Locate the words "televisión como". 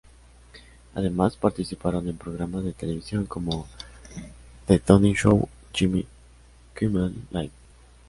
2.73-3.67